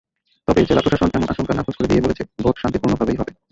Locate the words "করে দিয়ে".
1.77-2.03